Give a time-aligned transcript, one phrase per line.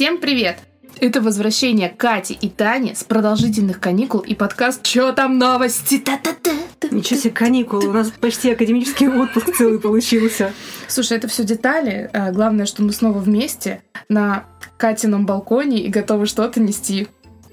[0.00, 0.56] Всем привет!
[0.98, 6.52] Это возвращение Кати и Тани с продолжительных каникул и подкаст «Чё там новости?» Та-та-та.
[6.90, 10.54] Ничего себе каникулы, у нас почти академический отпуск целый получился.
[10.88, 12.08] Слушай, это все детали.
[12.14, 14.46] А, Главное, что мы снова вместе на
[14.78, 17.08] Катином балконе и готовы что-то нести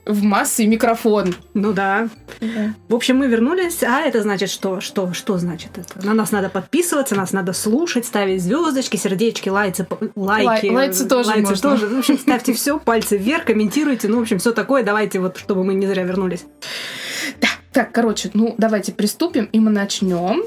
[0.07, 1.35] в массы и микрофон.
[1.53, 2.09] Ну да.
[2.87, 4.79] В общем, мы вернулись, а это значит что?
[4.79, 6.05] Что, что значит это?
[6.05, 10.67] На нас надо подписываться, нас надо слушать, ставить звездочки, сердечки, лайцы, лайки.
[10.67, 11.57] Лай- лайцы тоже можно.
[11.57, 11.87] тоже.
[11.87, 14.83] В общем, ставьте все, пальцы вверх, комментируйте, ну, в общем, все такое.
[14.83, 16.45] Давайте вот, чтобы мы не зря вернулись.
[17.41, 17.47] Да.
[17.73, 20.43] Так, короче, ну давайте приступим, и мы начнем.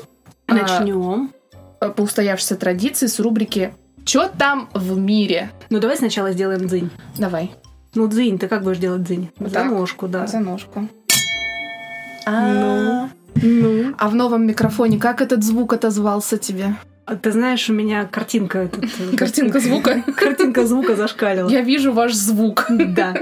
[0.47, 1.31] а, Начнем.
[1.79, 3.73] по устоявшейся традиции с рубрики
[4.05, 6.91] «Чё там в мире?» Ну, давай сначала сделаем дзынь.
[7.19, 7.53] Давай.
[7.95, 9.31] Ну, дзынь, ты как будешь делать дзынь?
[9.39, 9.71] Вот За так?
[9.71, 10.27] ножку, да.
[10.27, 10.81] За ножку.
[10.81, 10.89] Ну.
[12.27, 13.09] А
[13.43, 13.95] Ну.
[13.99, 16.75] а в новом микрофоне как этот звук отозвался тебе?
[17.07, 18.59] А Ты знаешь, у меня картинка...
[18.59, 20.03] этот, э, Картинка звука.
[20.17, 21.49] Картинка звука зашкалила.
[21.49, 22.67] Я вижу ваш звук.
[22.95, 23.15] Да.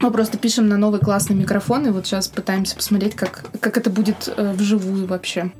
[0.00, 3.90] Мы просто пишем на новый классный микрофон, и вот сейчас пытаемся посмотреть, как, как это
[3.90, 5.50] будет э, вживую вообще.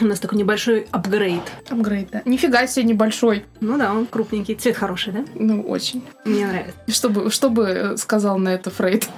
[0.00, 1.42] У нас такой небольшой апгрейд.
[1.68, 2.22] Апгрейд, да.
[2.24, 3.44] Нифига себе небольшой.
[3.60, 4.56] Ну да, он крупненький.
[4.56, 5.24] Цвет хороший, да?
[5.34, 6.02] Ну, очень.
[6.24, 6.74] Мне нравится.
[6.88, 9.08] Что бы, что бы э, сказал на это Фрейд?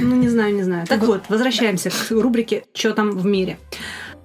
[0.00, 0.86] Ну, не знаю, не знаю.
[0.86, 3.58] Так вот, возвращаемся к рубрике «Чё там в мире?».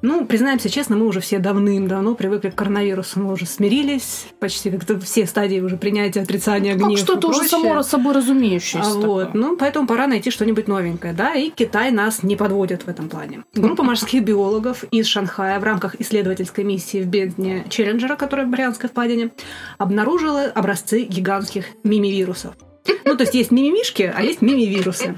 [0.01, 4.99] Ну, признаемся честно, мы уже все давным-давно привыкли к коронавирусу, мы уже смирились, почти как-то
[4.99, 8.91] все стадии уже принятия, отрицания, Как гнев что-то уже само собой разумеющееся.
[8.91, 12.87] А вот, ну, поэтому пора найти что-нибудь новенькое, да, и Китай нас не подводит в
[12.87, 13.43] этом плане.
[13.53, 18.89] Группа морских биологов из Шанхая в рамках исследовательской миссии в бездне Челленджера, которая в Марианской
[18.89, 19.31] впадине,
[19.77, 22.55] обнаружила образцы гигантских мимивирусов.
[23.03, 25.17] Ну, то есть есть мимимишки, а есть мимивирусы.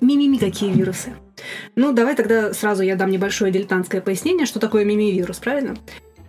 [0.00, 1.12] Мимими какие вирусы?
[1.74, 5.76] Ну, давай тогда сразу я дам небольшое дилетантское пояснение, что такое мимивирус, правильно?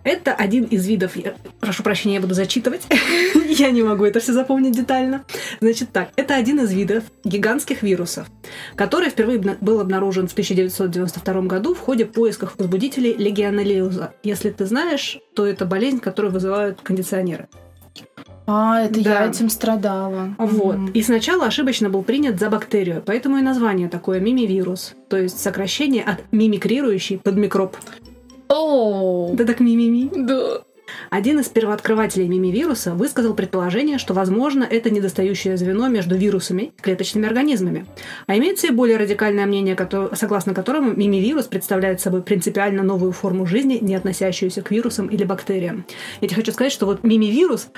[0.04, 2.86] Это один из видов, я прошу прощения, я буду зачитывать,
[3.46, 5.24] я не могу это все запомнить детально.
[5.60, 8.26] Значит так, это один из видов гигантских вирусов,
[8.74, 14.14] который впервые был обнаружен в 1992 году в ходе поисков возбудителей легионеллеза.
[14.22, 17.48] Если ты знаешь, то это болезнь, которую вызывают кондиционеры.
[18.50, 19.24] А, это Да.
[19.24, 20.34] я этим страдала.
[20.38, 20.76] Вот.
[20.76, 20.90] Мгм.
[20.92, 26.02] И сначала ошибочно был принят за бактерию, поэтому и название такое мимивирус, то есть сокращение
[26.02, 27.76] от мимикрирующий под микроб.
[28.48, 30.08] О, Да так мимими.
[30.14, 30.62] да.
[31.10, 37.26] Один из первооткрывателей мимивируса высказал предположение, что, возможно, это недостающее звено между вирусами и клеточными
[37.26, 37.84] организмами.
[38.26, 39.76] А имеется и более радикальное мнение,
[40.14, 45.84] согласно которому мимивирус представляет собой принципиально новую форму жизни, не относящуюся к вирусам или бактериям.
[46.22, 47.68] Я тебе хочу сказать, что вот мимивирус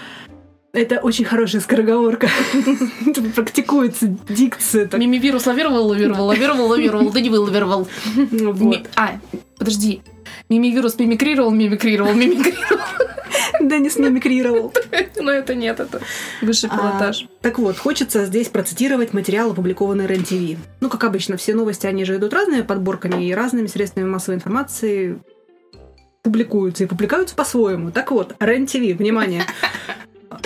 [0.72, 2.28] это очень хорошая скороговорка.
[3.34, 4.86] Практикуется дикция.
[4.86, 5.00] так.
[5.00, 7.88] Мимивирус лавировал, лавировал, лавировал, лавировал, да не вылавировал.
[8.30, 8.88] Ну, вот.
[8.94, 9.18] А,
[9.58, 10.02] подожди.
[10.48, 12.80] Мимивирус мимикрировал, мимикрировал, мимикрировал.
[13.60, 14.72] Да не смимикрировал.
[15.16, 16.00] Но это нет, это
[16.40, 17.28] высший А, пилотаж.
[17.42, 20.58] Так вот, хочется здесь процитировать материал, опубликованный РЕН-ТВ.
[20.80, 25.18] Ну, как обычно, все новости, они же идут разными подборками и разными средствами массовой информации
[26.22, 27.90] публикуются и публикуются по-своему.
[27.90, 29.42] Так вот, РЕН-ТВ, внимание.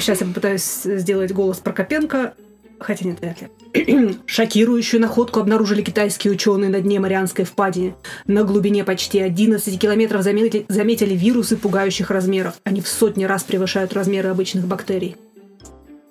[0.04, 2.34] Сейчас я попытаюсь сделать голос Прокопенко.
[2.78, 4.18] Хотя нет, вряд ли.
[4.26, 7.94] Шокирующую находку обнаружили китайские ученые на дне Марианской впадины.
[8.26, 12.56] На глубине почти 11 километров заметили, заметили вирусы пугающих размеров.
[12.64, 15.16] Они в сотни раз превышают размеры обычных бактерий.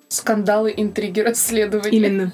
[0.08, 1.96] Скандалы, интриги, расследования.
[1.96, 2.32] Именно.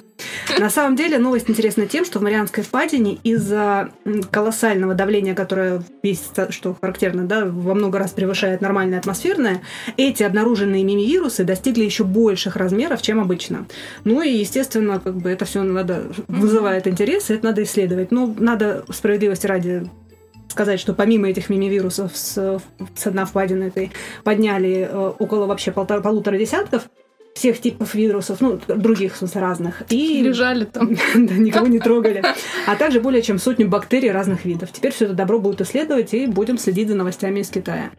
[0.58, 3.90] На самом деле новость интересна тем, что в Марианской впадине из-за
[4.30, 9.62] колоссального давления, которое есть, что характерно, да, во много раз превышает нормальное атмосферное,
[9.96, 13.66] эти обнаруженные мимивирусы достигли еще больших размеров, чем обычно.
[14.04, 18.10] Ну и, естественно, как бы это все надо вызывает интерес, и это надо исследовать.
[18.10, 19.88] Ну, надо справедливости ради
[20.50, 22.60] сказать, что помимо этих мимивирусов с,
[22.96, 23.92] с дна впадины этой
[24.24, 26.88] подняли э, около вообще полтора, полутора десятков
[27.34, 29.82] всех типов вирусов, ну, других, в смысле, разных.
[29.88, 30.94] И Лежали там.
[31.14, 32.22] да, никого не трогали.
[32.66, 34.70] А также более чем сотню бактерий разных видов.
[34.72, 37.90] Теперь все это добро будут исследовать и будем следить за новостями из Китая.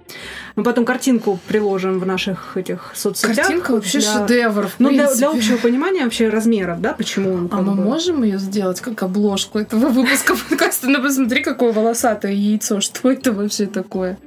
[0.56, 3.38] Мы потом картинку приложим в наших этих соцсетях.
[3.38, 4.68] Картинка вообще Для- шедевр.
[4.68, 8.24] в Ну, для, для общего понимания вообще размеров, да, почему он А мы бы- можем
[8.24, 10.88] ее сделать как обложку этого выпуска подкаста?
[10.90, 12.80] Ну, посмотри, какое волосатое яйцо.
[12.82, 14.18] Что это вообще такое?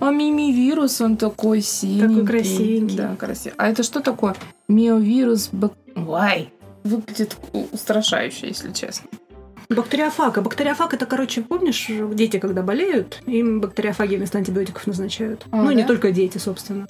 [0.00, 2.26] А мимивирус, он такой синенький.
[2.26, 2.96] красивенький.
[2.96, 3.54] Да, красивый.
[3.58, 4.34] А это что такое?
[4.68, 5.48] Миовирус...
[5.52, 6.52] бак- Вай.
[6.84, 7.36] Выглядит
[7.72, 9.08] устрашающе, если честно.
[9.68, 10.38] Бактериофаг.
[10.38, 15.46] А бактериофаг это, короче, помнишь, дети, когда болеют, им бактериофаги вместо антибиотиков назначают.
[15.50, 15.88] А, ну, не да?
[15.88, 16.86] только дети, собственно.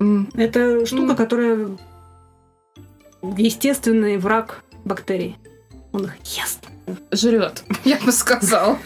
[0.00, 1.16] М, Это штука, М.
[1.16, 1.68] которая
[3.36, 5.36] естественный враг бактерий.
[5.92, 6.66] Он их ест.
[7.12, 8.78] Жрет, я бы сказала.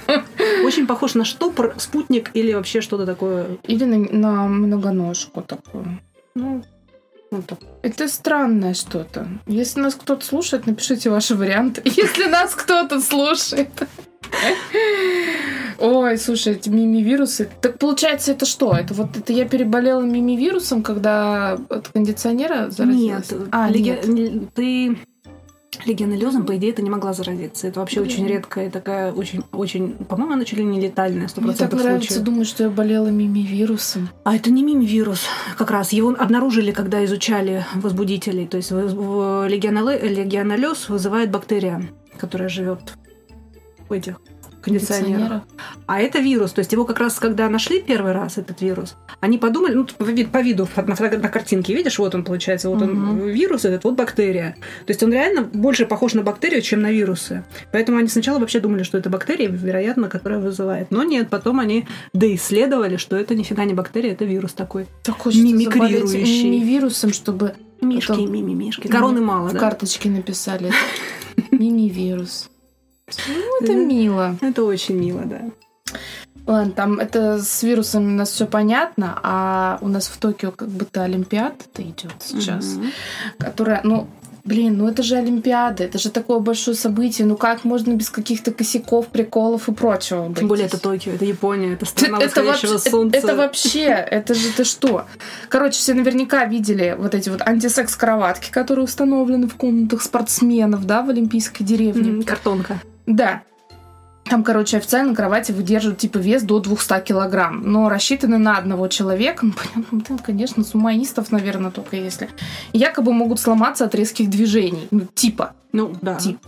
[0.65, 3.59] Очень похож на штопор, спутник или вообще что-то такое.
[3.65, 6.01] Или на, на многоножку такую.
[6.35, 6.63] Ну,
[7.31, 7.59] вот так.
[7.83, 9.27] Это странное что-то.
[9.47, 11.83] Если нас кто-то слушает, напишите ваши варианты.
[11.85, 13.71] Если нас кто-то слушает.
[15.79, 17.49] Ой, слушай, эти мимивирусы.
[17.61, 18.75] Так получается, это что?
[18.75, 23.31] Это вот это я переболела мимивирусом, когда от кондиционера заразилась?
[23.31, 24.07] Нет, А, леги- нет.
[24.09, 24.97] не- ты
[25.85, 27.69] легионеллезом, по идее, ты не могла заразиться.
[27.69, 28.13] Это вообще Блин.
[28.13, 32.15] очень редкая такая, очень, очень, по-моему, она чуть ли не летальная, сто Мне так нравится
[32.15, 32.25] случаев.
[32.25, 34.09] думать, что я болела мимивирусом.
[34.25, 35.23] А это не мимивирус,
[35.57, 35.93] как раз.
[35.93, 38.47] Его обнаружили, когда изучали возбудителей.
[38.47, 41.83] То есть легионеллез вызывает бактерия,
[42.19, 42.95] которая живет
[43.89, 44.21] в этих
[44.65, 45.43] кондиционерах.
[45.87, 46.53] А это вирус.
[46.53, 50.05] То есть его как раз, когда нашли первый раз этот вирус, они подумали, ну, по,
[50.05, 50.85] вид- по виду, на,
[51.19, 53.27] на картинке, видишь, вот он получается, вот он Мгм.
[53.29, 54.57] вирус этот, вот бактерия.
[54.87, 57.45] То есть он реально больше похож на бактерию, чем на вирусы.
[57.73, 60.91] Поэтому они сначала вообще думали, что это бактерия, вероятно, которая вызывает.
[60.91, 64.87] Но нет, потом они доисследовали, что это нифига не бактерия, это вирус такой.
[65.03, 66.45] Так хочется Мимикрирующий.
[66.51, 68.89] мимивирусом, чтобы Мишки, мимимишки.
[68.89, 69.59] Короны мало, в да?
[69.59, 70.73] карточке написали.
[71.51, 72.51] Мимивирус.
[73.29, 74.37] Ну, это мило.
[74.41, 75.41] Это очень мило, да.
[76.47, 80.69] Ладно, там это с вирусами у нас все понятно, а у нас в Токио как
[80.69, 82.91] будто Олимпиада-то идет сейчас, Мгм.
[83.39, 84.09] которая, ну,
[84.45, 88.53] блин, ну это же Олимпиада, это же такое большое событие, ну как можно без каких-то
[88.53, 90.79] косяков, приколов и прочего Тем более это?
[90.79, 93.17] Токио, это Япония, это Это, страна это восходящего вообще, солнца.
[93.19, 95.07] это вообще, это же ты что?
[95.49, 101.09] Короче, все наверняка видели вот эти вот антисекс-кроватки, которые установлены в комнатах спортсменов, да, в
[101.09, 102.11] Олимпийской деревне.
[102.11, 102.83] М, Картонка.
[103.07, 103.43] Да.
[104.25, 109.45] Там, короче, официально кровати выдерживают типа вес до 200 килограмм, но рассчитаны на одного человека.
[109.45, 112.31] Ну, понятно, блин, конечно, сумаистов, наверное, только если.
[112.73, 114.89] И якобы могут сломаться от резких движений.
[114.91, 116.17] Ну, типа, Ну, да.
[116.17, 116.39] Тип.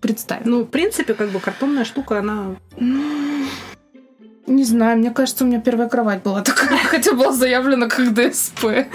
[0.00, 0.42] представь.
[0.44, 2.56] Ну, в принципе, как бы картонная штука, она...
[2.78, 3.46] Ну,
[4.46, 8.86] Не знаю, мне кажется, у меня первая кровать была такая, хотя была заявлена как ДСП.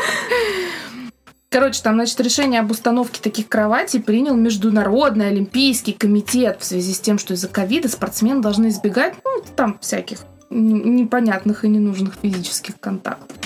[1.55, 6.99] Короче, там, значит, решение об установке таких кроватей принял Международный Олимпийский комитет в связи с
[6.99, 10.17] тем, что из-за ковида спортсмены должны избегать, ну, там, всяких
[10.49, 13.37] непонятных и ненужных физических контактов.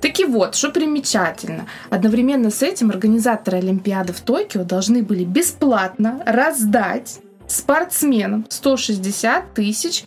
[0.00, 7.18] Таки вот, что примечательно, одновременно с этим организаторы Олимпиады в Токио должны были бесплатно раздать
[7.48, 10.04] спортсменам 160 тысяч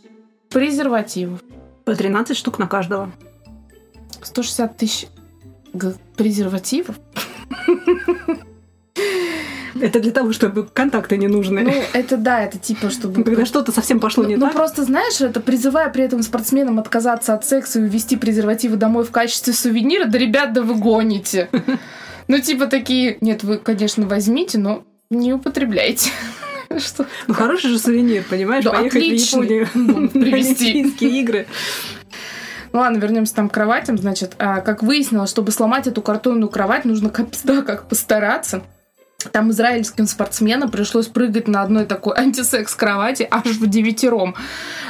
[0.47, 1.41] презервативов.
[1.83, 3.11] По 13 штук на каждого.
[4.23, 5.07] 160 тысяч
[6.15, 6.95] презервативов?
[9.79, 11.61] Это для того, чтобы контакты не нужны.
[11.61, 13.23] Ну, это да, это типа, чтобы...
[13.23, 14.55] Когда что-то совсем пошло Ну, не ну, так.
[14.55, 19.11] просто знаешь, это призывая при этом спортсменам отказаться от секса и увезти презервативы домой в
[19.11, 21.49] качестве сувенира, да, ребят, да вы гоните.
[22.27, 26.09] Ну, типа такие, нет, вы, конечно, возьмите, но не употребляйте.
[26.77, 27.05] Что?
[27.27, 28.63] Ну, хороший же сувенир, понимаешь?
[28.65, 29.39] Да, Поехать отличный.
[29.39, 30.71] в Японию Ну, на привезти.
[30.73, 31.47] Олимпийские игры.
[32.77, 33.97] Ну ладно, вернемся там к кроватям.
[33.97, 38.61] Значит, а, как выяснилось, чтобы сломать эту картонную кровать, нужно капста как постараться.
[39.31, 44.35] Там израильским спортсменам пришлось прыгать на одной такой антисекс-кровати аж в девятером.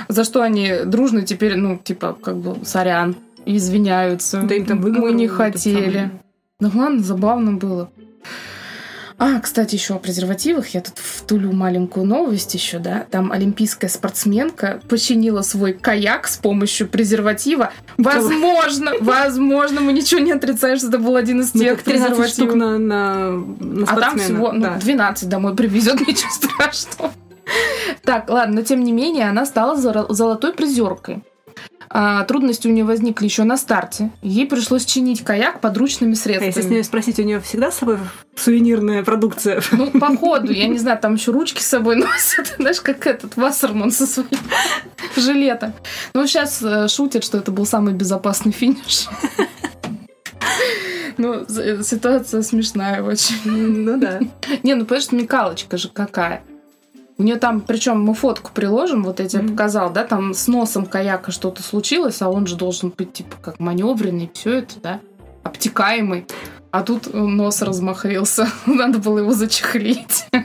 [0.09, 4.41] За что они дружно теперь, ну, типа, как бы, сорян, извиняются.
[4.41, 6.11] Да им там Мы не хотели.
[6.59, 7.89] Ну ладно, забавно было.
[9.19, 10.69] А, кстати, еще о презервативах.
[10.69, 13.07] Я тут втулю маленькую новость еще, да.
[13.09, 17.71] Там олимпийская спортсменка починила свой каяк с помощью презерватива.
[17.97, 22.29] Возможно, возможно, мы ничего не отрицаем, что это был один из Ну, тех как 13
[22.29, 24.75] штук на, на, на А там всего ну, Да.
[24.75, 27.11] 12 домой привезет, ничего страшного.
[28.03, 31.23] Так, ладно, но тем не менее, она стала золотой призеркой.
[31.89, 34.11] А, трудности у нее возникли еще на старте.
[34.21, 36.73] Ей пришлось чинить каяк подручными А если с средствами.
[36.73, 37.97] нее спросить, у нее всегда с собой
[38.35, 39.61] сувенирная продукция?
[39.71, 43.91] Ну, походу, я не знаю, там еще ручки с собой носят, знаешь, как этот Вассерман
[43.91, 44.27] со своим
[45.15, 45.73] жилетом.
[46.13, 46.61] Ну, сейчас
[46.93, 49.07] шутят, что это был самый безопасный финиш.
[51.17, 53.35] Ну, з- ситуация смешная очень.
[53.45, 54.19] Ну да.
[54.61, 56.43] Не, ну, понимаешь, смекалочка же какая.
[57.19, 59.51] У нее там, причем мы фотку приложим, вот я тебе Мгм.
[59.51, 63.59] показал, да, там с носом каяка что-то случилось, а он же должен быть, типа, как
[63.59, 64.99] маневренный, все это, да,
[65.43, 66.27] обтекаемый.
[66.69, 68.47] А тут э, нос размахрился.
[68.67, 70.27] Надо было его зачехлить.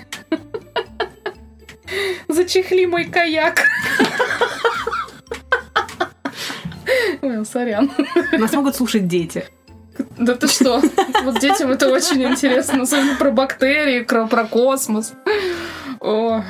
[2.29, 3.65] Зачехли мой каяк.
[7.21, 7.91] Ой, сорян.
[8.33, 9.45] Нас могут слушать дети.
[10.17, 10.81] Да ты что?
[11.25, 12.83] Вот детям это очень интересно.
[12.83, 15.13] Особенно про бактерии, про космос.
[16.03, 16.43] О,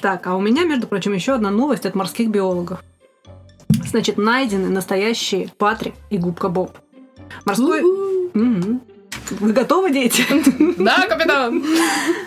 [0.00, 2.82] Так, а у меня, между прочим, еще одна новость от морских биологов.
[3.86, 6.76] Значит, найдены настоящие Патрик и губка Боб.
[7.44, 7.82] Морской...
[8.34, 8.80] Мгм.
[9.30, 10.24] Вы готовы, дети?
[10.78, 11.62] Да, капитан!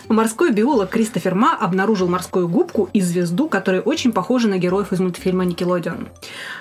[0.10, 5.00] Морской биолог Кристофер Ма обнаружил морскую губку и звезду, которые очень похожи на героев из
[5.00, 6.10] мультфильма «Никелодеон».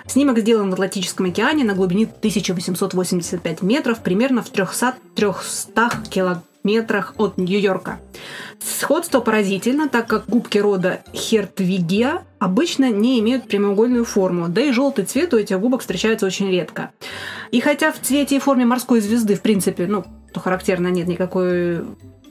[0.06, 5.92] Снимок сделан в Атлантическом океане на глубине 1885 метров, примерно в 300, 300
[6.68, 7.98] километрах от Нью-Йорка.
[8.60, 15.04] Сходство поразительно, так как губки рода Хертвигия обычно не имеют прямоугольную форму, да и желтый
[15.04, 16.90] цвет у этих губок встречается очень редко.
[17.50, 21.84] И хотя в цвете и форме морской звезды, в принципе, ну, то характерно нет никакой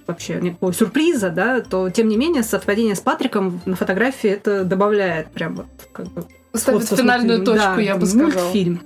[0.06, 5.32] вообще никакого сюрприза, да, то тем не менее совпадение с Патриком на фотографии это добавляет
[5.32, 6.26] прям вот как бы
[6.58, 8.44] Ставит финальную точку, да, я бы сказала.
[8.44, 8.82] Мультфильм.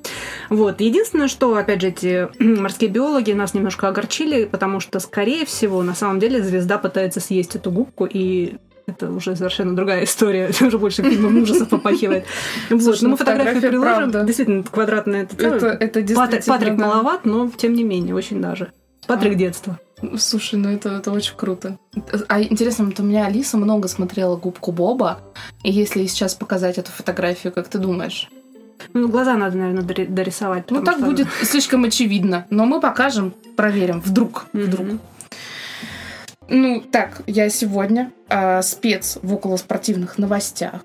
[0.49, 0.81] Вот.
[0.81, 5.95] Единственное, что, опять же, эти морские биологи нас немножко огорчили, потому что, скорее всего, на
[5.95, 8.55] самом деле звезда пытается съесть эту губку, и
[8.87, 10.47] это уже совершенно другая история.
[10.47, 12.25] Это уже больше фильмом ужасов попахивает.
[12.69, 14.25] Слушай, ну, мы фотографию приложим.
[14.25, 15.23] Действительно, квадратная.
[15.23, 16.41] Это, действительно...
[16.45, 18.71] Патрик маловат, но тем не менее, очень даже.
[19.07, 19.35] Патрик А.
[19.35, 19.79] детства.
[20.17, 21.77] Слушай, ну это, это очень круто.
[22.27, 25.19] А интересно, вот у меня Алиса много смотрела губку Боба.
[25.63, 28.29] И если сейчас показать эту фотографию, как ты думаешь?
[28.93, 30.71] Ну, глаза надо, наверное, дори- дорисовать.
[30.71, 32.47] Ну так что- будет слишком очевидно.
[32.49, 34.01] Но мы покажем, проверим.
[34.01, 34.45] Вдруг.
[34.53, 34.85] Вдруг.
[34.87, 34.99] Мгм.
[36.49, 40.81] Ну, так, я сегодня а, спец в околоспортивных новостях.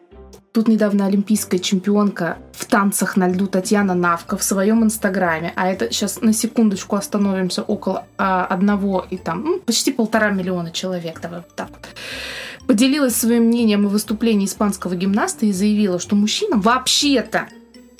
[0.56, 5.92] Тут недавно олимпийская чемпионка в танцах на льду Татьяна Навка в своем инстаграме, а это
[5.92, 11.40] сейчас на секундочку остановимся около а, одного и там ну, почти полтора миллиона человек, давай
[11.40, 12.66] вот так вот.
[12.66, 17.48] Поделилась своим мнением о выступлении испанского гимнаста и заявила, что мужчинам вообще-то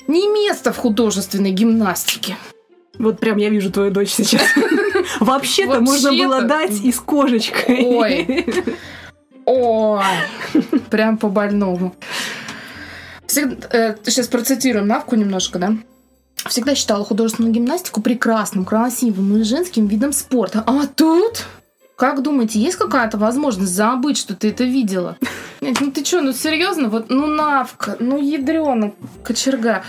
[0.07, 2.37] не место в художественной гимнастике.
[2.97, 4.41] Вот прям я вижу твою дочь сейчас.
[5.19, 7.83] Вообще-то можно было дать и с кожечкой.
[7.85, 8.45] Ой.
[9.49, 10.03] Ой,
[10.89, 11.17] прям
[13.41, 13.97] по больному.
[14.03, 15.73] сейчас процитируем Навку немножко, да?
[16.45, 20.63] Всегда считала художественную гимнастику прекрасным, красивым и женским видом спорта.
[20.65, 21.45] А тут?
[21.97, 25.17] Как думаете, есть какая-то возможность забыть, что ты это видела?
[25.61, 26.89] Нет, ну ты что, ну серьезно?
[26.89, 29.83] Вот, ну Навка, ну ядрёна, кочерга.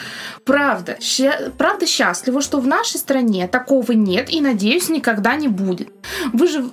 [0.45, 5.91] Правда, ща- правда счастлива, что в нашей стране такого нет и, надеюсь, никогда не будет.
[6.33, 6.71] Вы же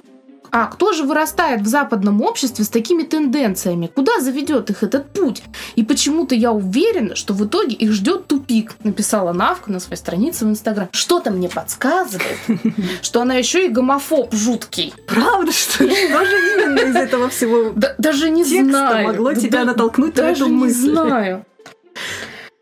[0.57, 3.91] а кто же вырастает в западном обществе с такими тенденциями?
[3.93, 5.43] Куда заведет их этот путь?
[5.75, 10.45] И почему-то я уверена, что в итоге их ждет тупик, написала Навка на своей странице
[10.45, 10.87] в Инстаграм.
[10.93, 12.37] Что-то мне подсказывает,
[13.01, 14.93] что она еще и гомофоб жуткий.
[15.07, 15.93] Правда, что ли?
[15.93, 19.07] Что же именно из этого всего Да- даже не знаю.
[19.07, 20.91] могло тебя натолкнуть на даже эту не мысль?
[20.93, 21.45] знаю.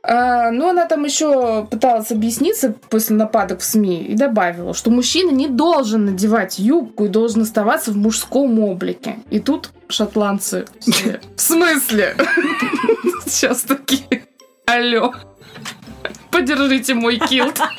[0.05, 5.31] А, ну, она там еще пыталась объясниться после нападок в СМИ и добавила, что мужчина
[5.31, 9.19] не должен надевать юбку и должен оставаться в мужском облике.
[9.29, 11.21] И тут шотландцы все.
[11.37, 12.15] В смысле?
[13.25, 14.25] Сейчас такие.
[14.65, 15.13] Алло.
[16.31, 17.59] Подержите мой килт.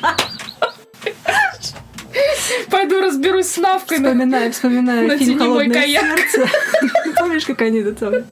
[2.69, 3.99] Пойду разберусь с навкой.
[3.99, 6.19] на- Вспоминаю, вспоминаю Натяни фильм «Холодное каяк».
[6.19, 6.49] сердце».
[7.17, 8.25] Помнишь, как они это самое?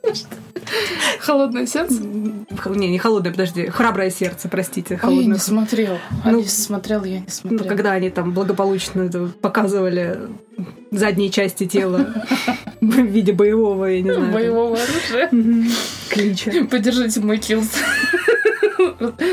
[1.20, 2.02] Холодное сердце?
[2.02, 3.68] Не, не холодное, подожди.
[3.68, 4.94] Храброе сердце, простите.
[4.96, 5.98] Ой, я Холодное не смотрел.
[6.26, 7.64] Ну, Алиса смотрел, я не Ну, смотрела.
[7.68, 9.10] когда они там благополучно
[9.42, 10.20] показывали
[10.92, 12.14] задние части тела
[12.82, 14.20] в виде боевого, я не знаю.
[14.22, 15.30] там, Боевого оружия.
[16.10, 16.52] клича.
[16.70, 17.70] Подержите мой килс.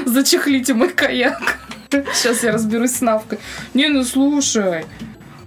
[0.07, 1.59] Зачехлите мой каяк.
[1.91, 3.39] Сейчас я разберусь с Навкой.
[3.75, 4.85] Не, ну слушай.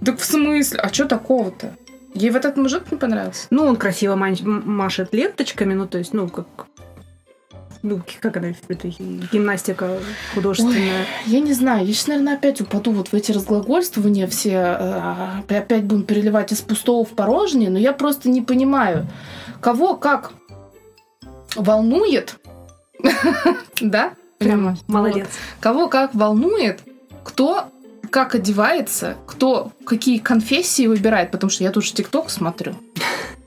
[0.04, 0.80] Так в смысле?
[0.80, 1.76] А что такого-то?
[2.14, 3.48] Ей вот этот мужик не понравился?
[3.50, 6.46] Ну, он красиво машет ленточками, ну, то есть, ну, как...
[7.82, 10.00] Ну, как она, это гимнастика
[10.34, 11.06] художественная.
[11.26, 15.84] Я не знаю, я сейчас, наверное, опять упаду вот в эти разглагольствования все, э, опять
[15.84, 19.06] будем переливать из пустого в порожнее, но я просто не понимаю,
[19.60, 20.32] кого как
[21.56, 22.40] волнует,
[23.82, 24.14] да?
[24.44, 24.78] Прямо.
[24.88, 25.28] Молодец.
[25.60, 26.82] Кого как волнует,
[27.24, 27.66] кто
[28.10, 32.76] как одевается, кто какие конфессии выбирает, потому что я тут же ТикТок смотрю.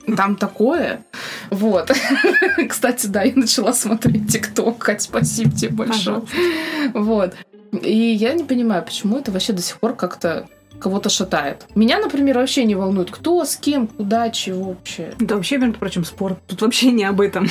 [0.17, 1.05] Там такое.
[1.49, 1.91] Вот.
[2.69, 4.77] Кстати, да, я начала смотреть ТикТок.
[4.77, 6.23] Кать, спасибо тебе большое.
[6.93, 7.33] Вот.
[7.81, 10.47] И я не понимаю, почему это вообще до сих пор как-то
[10.79, 11.65] кого-то шатает.
[11.75, 15.13] Меня, например, вообще не волнует, кто, с кем, куда, чего вообще.
[15.19, 16.39] Это вообще, между прочим, спорт.
[16.47, 17.47] Тут вообще не об этом.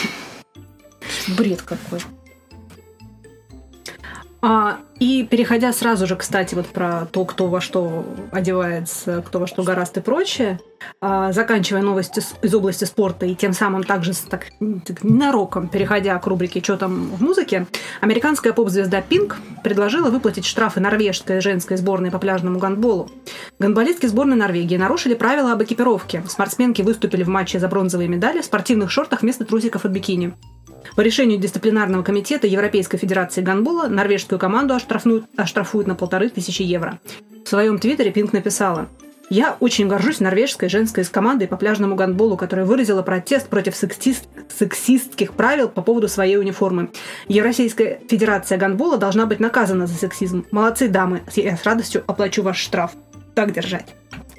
[1.37, 2.00] Бред какой.
[4.43, 9.47] А, и переходя сразу же, кстати, вот про то, кто во что одевается, кто во
[9.47, 10.61] что гораст и прочее,
[11.00, 14.47] а, заканчивая новости из области спорта и тем самым также так,
[14.87, 17.66] так ненароком переходя к рубрике «Что там в музыке»,
[18.00, 23.11] американская поп-звезда Пинк предложила выплатить штрафы норвежской женской сборной по пляжному гандболу.
[23.59, 26.23] Гандболистки сборной Норвегии нарушили правила об экипировке.
[26.28, 30.35] Спортсменки выступили в матче за бронзовые медали в спортивных шортах вместо трусиков от бикини.
[30.95, 36.99] По решению дисциплинарного комитета Европейской Федерации гандбола норвежскую команду оштрафнуют, оштрафуют на полторы тысячи евро.
[37.45, 38.88] В своем твиттере Пинк написала
[39.28, 44.25] Я очень горжусь норвежской женской командой по пляжному гандболу, которая выразила протест против сексист...
[44.56, 46.90] сексистских правил по поводу своей униформы.
[47.28, 50.47] Евросийская федерация гандбола должна быть наказана за сексизм.
[50.50, 51.23] Молодцы, дамы.
[51.35, 52.92] Я с радостью оплачу ваш штраф.
[53.35, 53.95] Так держать.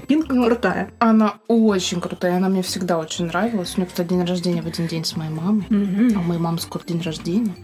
[0.08, 0.92] Пинк Ну, крутая.
[1.00, 3.74] Она очень крутая, она мне всегда очень нравилась.
[3.76, 5.66] У нее, кстати, день рождения в один день с моей мамой.
[5.70, 7.56] А у моей мамы скоро день рождения.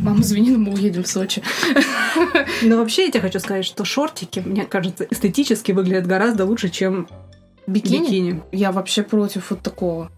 [0.00, 1.42] Мама, извини, но мы уедем в Сочи.
[2.62, 7.06] Но вообще я тебе хочу сказать, что шортики, мне кажется, эстетически выглядят гораздо лучше, чем
[7.66, 8.04] Бикини?
[8.06, 8.42] бикини.
[8.52, 10.10] Я вообще против вот такого.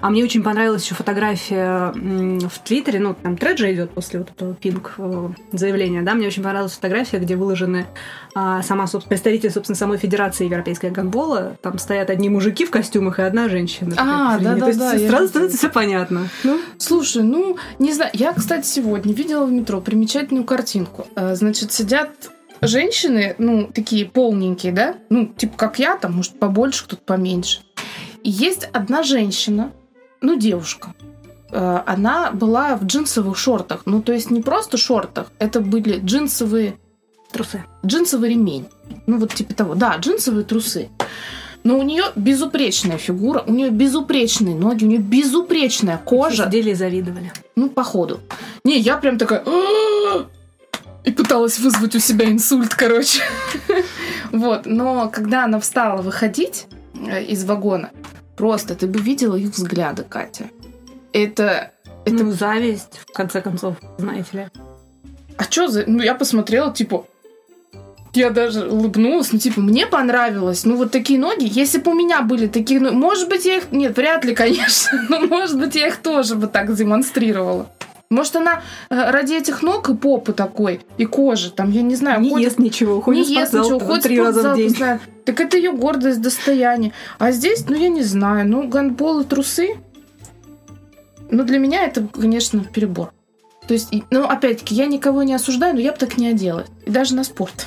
[0.00, 4.30] А мне очень понравилась еще фотография в Твиттере, ну, там тред же идет после вот
[4.30, 7.86] этого пинг э, заявления, да, мне очень понравилась фотография, где выложены
[8.34, 13.18] а, сама, собственно, представитель, собственно, самой Федерации Европейского гандбола, там стоят одни мужики в костюмах
[13.18, 13.94] и одна женщина.
[13.96, 16.28] А, То есть я сразу становится все понятно.
[16.44, 18.10] Ну, Слушай, ну, не знаю.
[18.14, 21.06] Я, кстати, сегодня видела в метро примечательную картинку.
[21.16, 22.10] Э, Значит, сидят
[22.60, 24.96] женщины, ну, такие полненькие, да?
[25.10, 27.60] Ну, типа как я, там, может, побольше, кто-то поменьше.
[28.22, 29.72] И есть одна женщина,
[30.20, 30.94] ну, девушка.
[31.50, 33.82] Э, Она была в джинсовых шортах.
[33.86, 36.78] Ну, то есть не просто шортах, это были джинсовые
[37.32, 37.64] трусы.
[37.84, 38.66] джинсовый ремень.
[39.06, 39.74] Ну, вот типа того.
[39.74, 40.88] Да, джинсовые трусы.
[41.64, 46.46] Но у нее безупречная фигура, у нее безупречные ноги, у нее безупречная кожа.
[46.46, 47.32] Сидели и завидовали.
[47.56, 48.20] Ну, походу.
[48.64, 49.44] Не, я прям такая...
[51.04, 53.22] И пыталась вызвать у себя инсульт, короче.
[54.30, 54.66] Вот.
[54.66, 56.66] Но когда она встала выходить
[57.26, 57.90] из вагона,
[58.36, 60.44] просто ты бы видела их взгляды, Катя.
[61.12, 61.72] Это...
[62.04, 62.24] Это...
[62.24, 64.48] Ну, зависть, в конце концов, знаете ли.
[65.36, 65.84] А что за...
[65.86, 67.06] Ну, я посмотрела, типа...
[68.14, 70.64] Я даже улыбнулась, ну, типа, мне понравилось.
[70.64, 71.46] Ну, вот такие ноги.
[71.46, 72.94] Если бы у меня были такие ноги...
[72.94, 73.70] Может быть, я их...
[73.70, 75.06] Нет, вряд ли, конечно.
[75.08, 77.70] Но, может быть, я их тоже бы так демонстрировала.
[78.10, 82.20] Может, она э, ради этих ног и попы такой, и кожи, там, я не знаю,
[82.22, 84.70] Не ходит- ест ничего, ходит не ест ничего, ходит три раза в день.
[84.70, 85.00] постоянно.
[85.26, 86.92] Так это ее гордость, достояние.
[87.18, 89.76] А здесь, ну, я не знаю, ну, гандбол и трусы,
[91.30, 93.12] ну, для меня это, конечно, перебор.
[93.66, 96.68] То есть, ну, опять-таки, я никого не осуждаю, но я бы так не оделась.
[96.86, 97.66] И даже на спорт.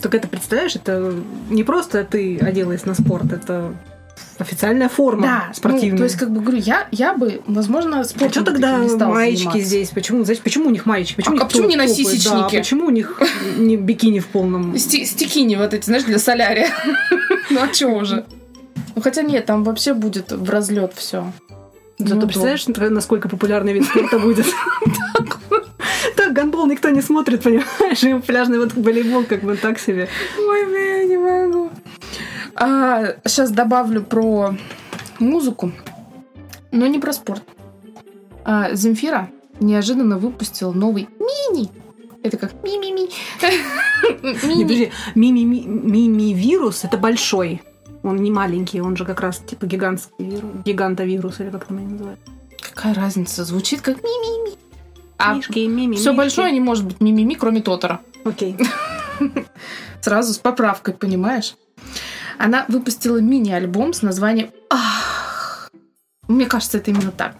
[0.00, 1.12] Так это, представляешь, это
[1.50, 3.74] не просто ты оделась на спорт, это
[4.40, 5.92] официальная форма да, спортивная.
[5.92, 8.78] Ну, то есть, как бы, говорю, я, я бы, возможно, а спортом что бы тогда
[8.78, 9.64] не стала маечки заниматься.
[9.64, 9.88] здесь?
[9.90, 11.16] Почему, знаете, почему у них маечки?
[11.16, 12.30] Почему, А- у них а почему не на сисечнике?
[12.30, 13.20] Да, почему у них
[13.56, 14.74] не бикини в полном?
[14.76, 16.70] Сти- стикини вот эти, знаешь, для солярия.
[17.50, 18.26] Ну, а чего уже?
[18.94, 21.32] Ну, хотя нет, там вообще будет в разлет все.
[21.98, 24.46] Зато Ну, представляешь, насколько популярный вид спорта будет?
[26.16, 28.24] Так, гандбол никто не смотрит, понимаешь?
[28.26, 30.08] Пляжный вот волейбол как бы так себе.
[30.38, 31.70] Ой, я не могу.
[32.56, 34.54] Сейчас добавлю про
[35.18, 35.72] музыку,
[36.72, 37.42] но не про спорт.
[38.44, 39.28] А, Земфира
[39.60, 41.68] неожиданно выпустила новый мини.
[42.22, 43.08] Это как ми-ми-ми.
[44.22, 44.62] Не, Мини.
[44.64, 47.62] подожди, мими- мими-вирус это большой.
[48.02, 51.86] Он не маленький, он же как раз типа гигантский вирус, гигантовирус, или как там они
[51.86, 52.20] называют.
[52.60, 53.44] Какая разница?
[53.44, 54.56] Звучит как ми-ми-ми.
[55.18, 58.00] А Мишки, мими, все большое не может быть ми-ми-ми, кроме Тоторо.
[58.24, 58.56] Окей.
[60.00, 61.56] Сразу с поправкой, понимаешь?
[62.40, 65.70] Она выпустила мини-альбом с названием «Ах».
[66.26, 67.36] Мне кажется, это именно так.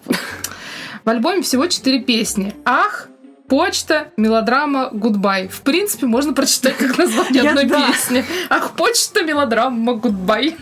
[1.06, 2.54] В альбоме всего четыре песни.
[2.66, 3.08] «Ах»,
[3.48, 5.48] «Почта», «Мелодрама», «Goodbye».
[5.48, 8.26] В принципе, можно прочитать как название одной песни.
[8.50, 10.56] «Ах, почта, мелодрама, goodbye».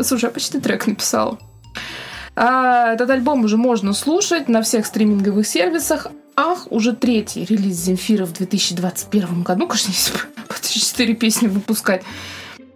[0.00, 1.38] Слушай, я почти трек написала.
[2.36, 6.06] А, этот альбом уже можно слушать на всех стриминговых сервисах.
[6.36, 9.66] Ах, уже третий релиз Земфира в 2021 году.
[9.66, 12.02] Конечно, если бы по 4 песни выпускать.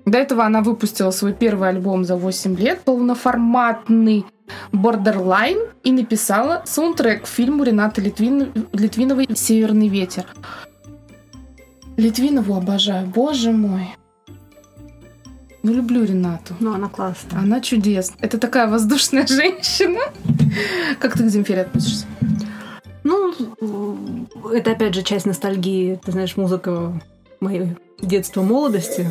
[0.05, 4.27] До этого она выпустила свой первый альбом за 8 лет, полноформатный
[4.73, 8.53] Borderline, и написала саундтрек к фильму Ренаты Литвин...
[8.73, 10.27] Литвиновой «Северный ветер».
[11.97, 13.95] Литвинову обожаю, боже мой.
[15.63, 16.55] Ну, люблю Ренату.
[16.59, 17.39] Ну, она классная.
[17.39, 18.17] Она чудесна.
[18.21, 20.01] Это такая воздушная женщина.
[20.99, 22.07] Как ты к Земфире относишься?
[23.05, 23.33] Ну,
[24.53, 26.01] это опять же часть ностальгии.
[26.05, 27.01] Ты знаешь, музыка
[27.41, 27.69] моего
[28.01, 29.07] детства, молодости.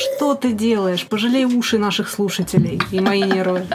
[0.00, 1.06] Что ты делаешь?
[1.06, 3.66] Пожалей уши наших слушателей и мои нервы.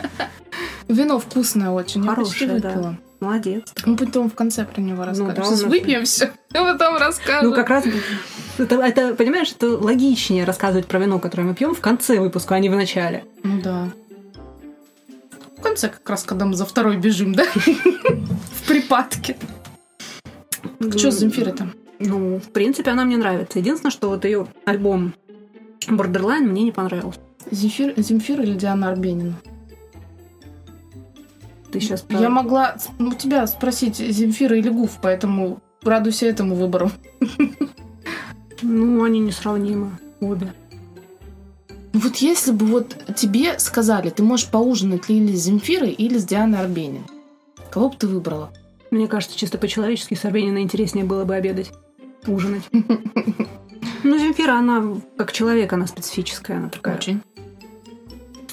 [0.88, 2.04] Вино вкусное очень.
[2.04, 2.96] Я почти Хорошее, да.
[3.20, 3.64] Молодец.
[3.86, 5.34] Мы потом в конце про него расскажем.
[5.36, 7.50] да, Сейчас у нас- выпьем все, а потом расскажем.
[7.50, 7.86] Ну, как раз
[8.58, 12.60] это, это, понимаешь, это логичнее рассказывать про вино, которое мы пьем в конце выпуска, а
[12.60, 13.24] не в начале.
[13.44, 13.90] Ну да.
[15.58, 17.46] В конце как раз, когда мы за второй бежим, да?
[17.56, 19.38] В припадке.
[20.80, 21.72] Что с Земфирой там?
[22.00, 23.60] Ну, в принципе, она мне нравится.
[23.60, 25.14] Единственное, что вот ее альбом
[25.90, 27.20] Borderline мне не понравился.
[27.52, 29.36] Земфир, Земфира или Диана Арбенина?
[31.72, 36.92] Ты сейчас Я могла у тебя спросить Земфира или Гуф, поэтому радуйся этому выбору.
[38.62, 39.92] Ну, они несравнимы.
[40.22, 40.54] Обе.
[41.92, 46.26] Ну вот если бы вот тебе сказали, ты можешь поужинать или с Земфирой, или с
[46.26, 47.04] Дианой Арбенин,
[47.70, 48.52] кого бы ты выбрала?
[48.92, 51.72] Мне кажется, чисто по-человечески с Арбениной интереснее было бы обедать,
[52.28, 52.64] ужинать.
[54.04, 54.84] Ну, Земфира, она
[55.18, 56.98] как человек, она специфическая, она такая.
[56.98, 57.22] Очень.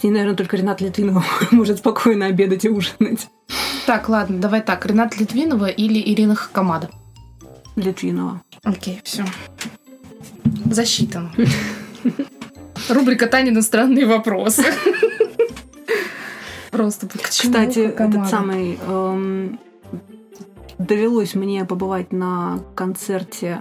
[0.03, 3.29] Ней, наверное, только Ренат Литвинова может спокойно обедать и ужинать.
[3.87, 4.85] Так, ладно, давай так.
[4.87, 6.90] Ренат Литвинова или Ирина Хакамада?
[7.77, 8.42] Литвинова.
[8.64, 9.25] Окей, все.
[10.66, 11.33] Засчитано.
[12.88, 14.64] Рубрика Танины странные вопросы.
[16.71, 18.79] Просто почему Кстати, этот самый...
[18.87, 19.61] эм,
[20.79, 23.61] довелось мне побывать на концерте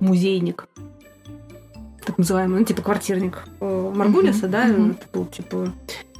[0.00, 0.68] «Музейник»,
[2.04, 5.72] так называемый, ну, типа квартирник э, Маргулиса, да, это был, типа,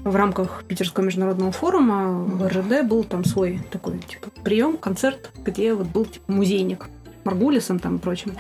[0.05, 5.75] в рамках Питерского международного форума в РЖД был там свой такой, типа, прием, концерт, где
[5.75, 6.89] вот был, типа, музейник
[7.25, 8.35] Маргулисом там и прочим.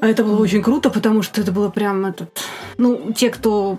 [0.00, 2.40] А это было очень круто, потому что это было прям этот...
[2.78, 3.78] Ну, те, кто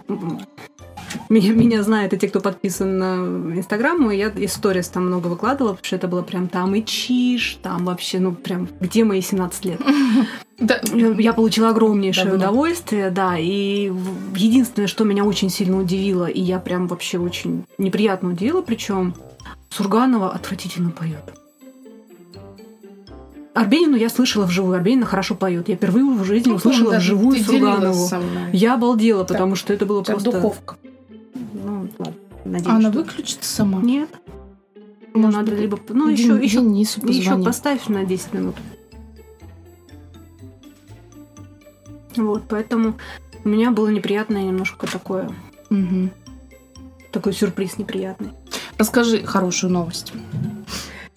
[1.30, 5.74] меня, меня знает, и те, кто подписан на Инстаграм, я из сторис там много выкладывала,
[5.74, 9.66] потому что это было прям там и чиш, там вообще, ну, прям, где мои 17
[9.66, 9.82] лет?
[10.62, 12.38] Да, Я получила огромнейшее Давно.
[12.38, 13.92] удовольствие, да, и
[14.36, 19.16] единственное, что меня очень сильно удивило, и я прям вообще очень неприятно удивила, причем
[19.72, 21.34] Сурганова отвратительно поет.
[23.54, 25.68] Арбенину я слышала вживую, Арбенина хорошо поет.
[25.68, 28.10] Я впервые в жизни ну, услышала даже вживую Сурганову.
[28.54, 30.32] Я обалдела, потому что это было тебя просто...
[30.32, 30.76] духовка.
[32.52, 33.82] Надеюсь, А она что- выключится сама?
[33.82, 34.10] Нет.
[35.14, 35.80] Ну, Может надо либо...
[35.90, 38.56] Ну, Ден- еще, еще, Денису еще поставь на 10 минут.
[42.16, 42.98] Вот, поэтому
[43.44, 45.32] у меня было неприятное немножко такое,
[45.70, 46.12] Мгм.
[47.12, 48.32] такой сюрприз неприятный.
[48.78, 50.12] Расскажи хорошую новость.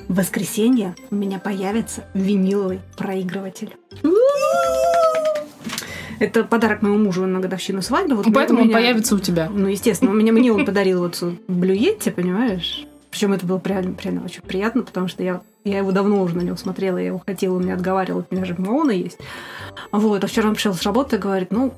[0.07, 3.75] В воскресенье у меня появится виниловый проигрыватель.
[6.25, 8.17] Это подарок моему мужу на годовщину свадьбы.
[8.17, 9.51] Вот Поэтому у он меня- появится у тебя.
[9.53, 12.87] Ну, естественно, у меня, мне он подарил вот блюетти, понимаешь?
[13.11, 16.41] Причем это было реально, реально очень приятно, потому что я, я его давно уже на
[16.41, 19.19] него смотрела, я его хотела, он мне отговаривал, у меня же Милона есть.
[19.93, 21.75] Вот, а вчера он пришел с работы и говорит, ну,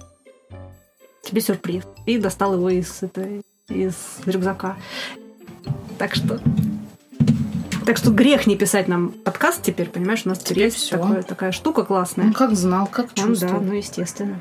[1.22, 1.82] тебе сюрприз.
[2.06, 3.94] И достал его из, этой, из
[4.26, 4.76] рюкзака.
[5.98, 6.38] Так что...
[7.86, 10.22] Так что грех не писать нам подкаст теперь, понимаешь?
[10.24, 12.26] У нас теперь Теперь есть такое- такая штука классная.
[12.26, 13.60] Он как знал, как Ну да, чувствовал.
[13.62, 14.38] ну естественно.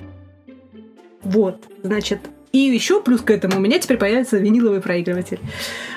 [1.22, 2.20] Вот, значит,
[2.52, 5.40] и еще плюс к этому у меня теперь появится виниловый проигрыватель.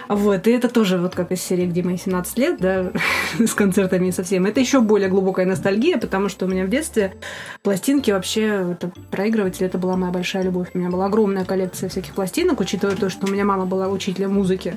[0.08, 2.92] Вот, и это тоже вот как из серии, где мои 17 лет, да,
[3.38, 4.44] с концертами и со всем.
[4.46, 7.14] Это еще более глубокая ностальгия, потому что у меня в детстве
[7.62, 10.68] пластинки вообще, это проигрыватель, это была моя большая любовь.
[10.74, 14.34] У меня была огромная коллекция всяких пластинок, учитывая то, что у меня мама была учителем
[14.34, 14.76] музыки.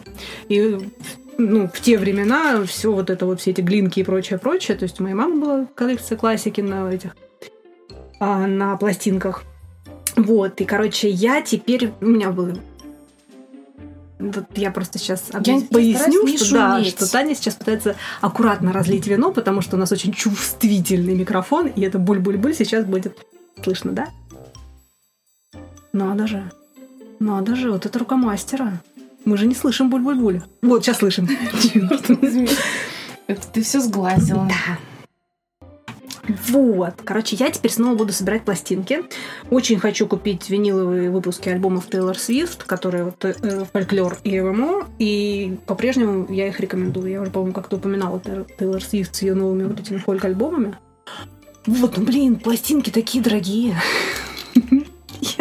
[0.49, 0.77] И
[1.37, 4.77] ну, в те времена все вот это вот, все эти глинки и прочее, прочее.
[4.77, 7.15] То есть у моей мамы была коллекция классики на этих,
[8.19, 9.43] а, на пластинках.
[10.15, 11.91] Вот, и, короче, я теперь...
[12.01, 12.57] У меня был...
[14.19, 19.31] Вот я просто сейчас Я поясню, что, да, что Таня сейчас пытается аккуратно разлить вино,
[19.31, 23.17] потому что у нас очень чувствительный микрофон, и это буль-буль-буль сейчас будет
[23.63, 24.09] слышно, да?
[25.91, 26.51] Надо же.
[27.19, 28.81] Надо же, вот это рука мастера.
[29.25, 30.41] Мы же не слышим буль-буль-буль.
[30.61, 31.27] Вот, сейчас слышим.
[33.27, 34.47] Это ты все сглазила.
[36.49, 36.93] Вот.
[37.03, 39.03] Короче, я теперь снова буду собирать пластинки.
[39.49, 44.87] Очень хочу купить виниловые выпуски альбомов Тейлор Свифт, которые вот э, фольклор и ММО.
[44.99, 47.09] И по-прежнему я их рекомендую.
[47.09, 50.75] Я уже, по-моему, как-то упоминала Тей- Тейлор Свифт с ее новыми вот этими фольк-альбомами.
[51.65, 53.75] Вот, ну блин, пластинки такие дорогие.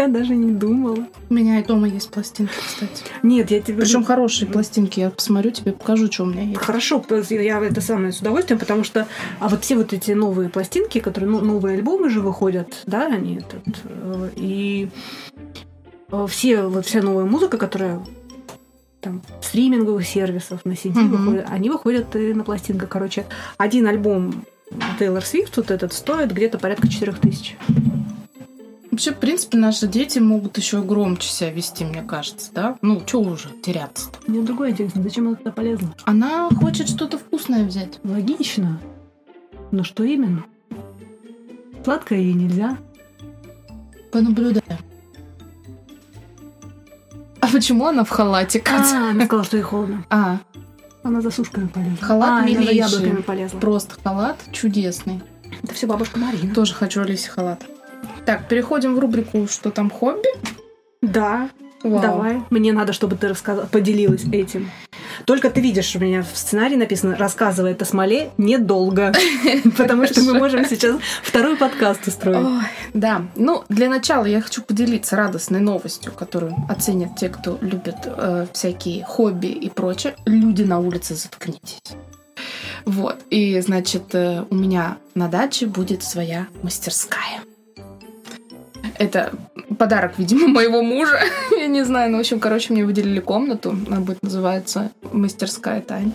[0.01, 1.07] Я даже не думала.
[1.29, 3.05] У меня и дома есть пластинки, кстати.
[3.23, 3.83] Нет, я тебе...
[3.83, 4.99] Причем хорошие пластинки.
[4.99, 6.59] Я посмотрю, тебе покажу, что у меня есть.
[6.59, 9.07] Хорошо, я это самое с удовольствием, потому что
[9.41, 13.37] а вот все вот эти новые пластинки, которые ну, новые альбомы же выходят, да, они
[13.37, 14.89] этот, э, и
[16.11, 18.03] э, все вот вся новая музыка, которая
[19.03, 21.11] там стриминговых сервисов на CD Мгм.
[21.11, 22.89] выходит, они выходят и на пластинках.
[22.89, 23.27] Короче,
[23.59, 24.47] один альбом
[24.99, 27.59] Тейлор Свифт вот этот стоит где-то порядка 4000.
[29.01, 32.77] Вообще, в принципе, наши дети могут еще громче себя вести, мне кажется, да?
[32.83, 34.19] Ну, что уже теряться-то?
[34.31, 35.95] Мне другое интересно, зачем это туда полезно?
[36.05, 37.99] Она хочет что-то вкусное взять.
[38.05, 38.79] Логично.
[39.71, 40.45] Но что именно?
[41.83, 42.77] Сладкое ей нельзя.
[44.13, 44.63] Понаблюдаем.
[47.41, 48.99] А почему она в халате, Катя?
[48.99, 50.05] А, она сказала, что ей холодно.
[50.11, 50.41] А,
[51.03, 51.97] Она за сушками полезла.
[52.03, 52.75] Халат а, она милейший.
[52.75, 53.59] яблоками полезла.
[53.61, 55.23] просто халат чудесный.
[55.63, 56.55] Это все бабушка Марина.
[56.55, 57.65] Тоже хочу Алисе халат.
[58.25, 60.29] Так, переходим в рубрику «Что там хобби?»
[61.03, 61.49] Да,
[61.83, 62.03] Вау.
[62.03, 62.43] давай.
[62.51, 64.71] Мне надо, чтобы ты рассказала, поделилась этим.
[65.25, 69.13] Только ты видишь, у меня в сценарии написано «рассказывает о смоле недолго»,
[69.79, 72.47] потому что мы можем сейчас второй подкаст устроить.
[72.93, 78.47] Да, ну для начала я хочу поделиться радостной новостью, которую оценят те, кто любит э,
[78.53, 80.15] всякие хобби и прочее.
[80.27, 81.81] Люди на улице, заткнитесь.
[82.85, 87.41] Вот, и значит, э, у меня на даче будет своя мастерская.
[89.01, 89.33] Это
[89.79, 91.19] подарок, видимо, моего мужа.
[91.59, 93.75] Я не знаю, ну, в общем, короче, мне выделили комнату.
[93.89, 96.13] Она будет называться «Мастерская Тань».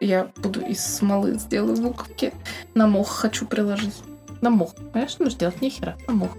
[0.00, 2.32] Я буду из смолы сделаю буковки.
[2.74, 3.96] На мох хочу приложить.
[4.40, 4.72] На мох.
[4.92, 5.60] Понимаешь, что делать?
[5.60, 5.96] Нихера.
[6.06, 6.30] На мох.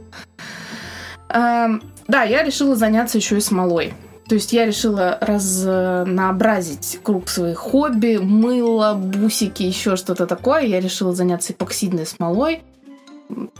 [1.27, 3.93] Эм, да, я решила заняться еще и смолой.
[4.29, 10.61] То есть я решила разнообразить круг своих хобби, мыло, бусики, еще что-то такое.
[10.61, 12.61] Я решила заняться эпоксидной смолой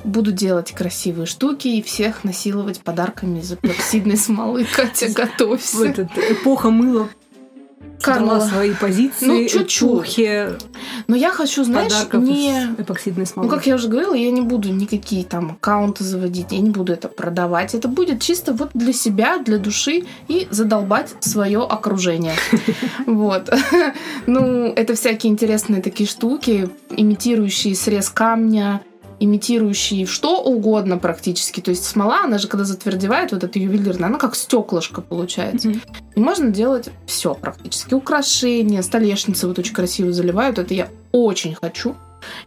[0.04, 4.66] буду делать красивые штуки и всех насиловать подарками из эпоксидной смолы.
[4.76, 5.78] Катя, готовься.
[5.78, 7.10] Вот эта эпоха мыла
[8.02, 9.26] Карла свои позиции.
[9.26, 10.20] Ну, чуть-чуть.
[11.08, 12.76] Но я хочу, знаешь, не...
[12.78, 13.50] эпоксидной смолы.
[13.50, 16.94] Ну, как я уже говорила, я не буду никакие там аккаунты заводить, я не буду
[16.94, 17.76] это продавать.
[17.76, 22.36] Это будет чисто вот для себя, для души и задолбать свое окружение.
[23.06, 23.50] Вот.
[24.28, 28.82] Ну, это всякие интересные такие штуки, имитирующие срез камня,
[29.20, 31.62] имитирующий что угодно практически.
[31.62, 35.70] То есть смола, она же когда затвердевает, вот эта ювелирная, она как стеклышко получается.
[35.70, 35.82] Mm-hmm.
[36.16, 37.94] И можно делать все практически.
[37.94, 40.60] Украшения, столешницы вот очень красиво заливают.
[40.60, 41.96] Это я очень хочу.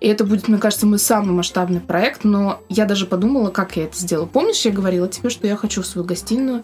[0.01, 3.85] И это будет, мне кажется, мой самый масштабный проект, но я даже подумала, как я
[3.85, 4.27] это сделаю.
[4.27, 6.63] Помнишь, я говорила тебе, что я хочу в свою гостиную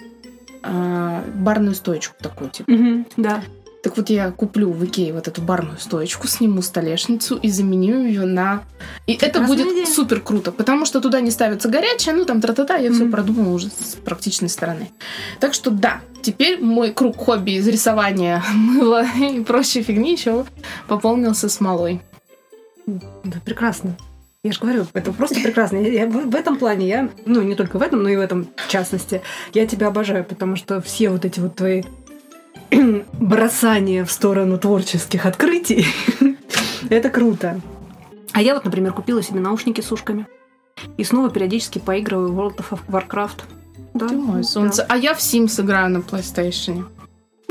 [0.63, 2.71] э, барную стоечку такую, типа.
[2.71, 3.43] Mm-hmm, да.
[3.83, 8.25] Так вот я куплю в Икее вот эту барную стоечку, сниму столешницу и заменю ее
[8.25, 8.65] на...
[9.07, 9.87] И это будет идея.
[9.87, 12.95] супер круто, потому что туда не ставится горячее, ну там тра-та-та, я mm-hmm.
[12.95, 14.91] все продумала уже с практичной стороны.
[15.39, 20.45] Так что да, теперь мой круг хобби из рисования, мыла и прочей фигни еще
[20.89, 22.01] пополнился смолой.
[22.87, 23.97] Да, прекрасно.
[24.43, 25.77] Я же говорю, это просто прекрасно.
[25.77, 28.49] Я, в, в этом плане я, ну не только в этом, но и в этом
[28.57, 29.21] в частности,
[29.53, 31.83] я тебя обожаю, потому что все вот эти вот твои
[33.13, 35.87] бросание в сторону творческих открытий.
[36.91, 37.61] Это круто.
[38.33, 40.27] А я вот, например, купила себе наушники с ушками.
[40.97, 43.41] И снова периодически поигрываю в World of Warcraft.
[43.95, 44.83] Да, Ты мой солнце.
[44.83, 44.95] Да.
[44.95, 46.85] А я в Sims играю на PlayStation.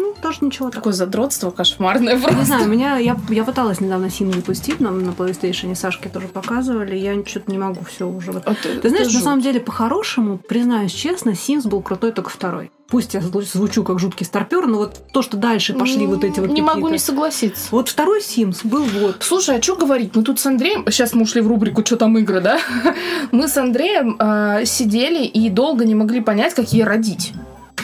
[0.08, 0.70] Ну, тоже ничего.
[0.70, 2.40] Такое задротство кошмарное просто.
[2.40, 6.96] Не знаю, меня, я, я пыталась недавно Sims запустить нам на PlayStation, Сашке тоже показывали,
[6.96, 8.32] я что-то не могу все уже.
[8.32, 12.72] А ты, ты знаешь, на самом деле, по-хорошему, признаюсь честно, Sims был крутой только второй.
[12.88, 16.40] Пусть я звучу как жуткий старпер, но вот то, что дальше пошли ну, вот эти
[16.40, 17.68] вот Не могу не согласиться.
[17.72, 19.18] Вот второй Sims был вот.
[19.20, 20.16] Слушай, а что говорить?
[20.16, 20.86] Мы тут с Андреем...
[20.90, 22.60] Сейчас мы ушли в рубрику «Что там игры», да?
[23.34, 27.34] Мы с Андреем э, сидели и долго не могли понять, какие родить.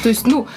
[0.03, 0.47] То есть, ну,